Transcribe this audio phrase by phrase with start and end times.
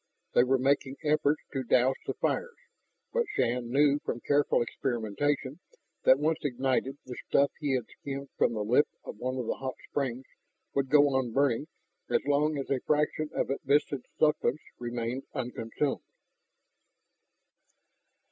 [0.33, 2.57] They were making efforts to douse the fires,
[3.13, 5.59] but Shann knew from careful experimentation
[6.05, 9.57] that once ignited the stuff he had skimmed from the lip of one of the
[9.57, 10.25] hot springs
[10.73, 11.67] would go on burning
[12.09, 16.01] as long as a fraction of its viscid substance remained unconsumed.